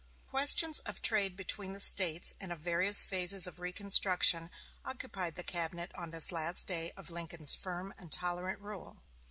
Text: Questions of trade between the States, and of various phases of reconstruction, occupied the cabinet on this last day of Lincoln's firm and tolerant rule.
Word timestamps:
Questions 0.25 0.79
of 0.79 0.99
trade 1.03 1.35
between 1.35 1.73
the 1.73 1.79
States, 1.79 2.33
and 2.39 2.51
of 2.51 2.59
various 2.59 3.03
phases 3.03 3.45
of 3.45 3.59
reconstruction, 3.59 4.49
occupied 4.83 5.35
the 5.35 5.43
cabinet 5.43 5.91
on 5.93 6.09
this 6.09 6.31
last 6.31 6.65
day 6.65 6.91
of 6.97 7.11
Lincoln's 7.11 7.53
firm 7.53 7.93
and 7.99 8.11
tolerant 8.11 8.59
rule. 8.61 9.03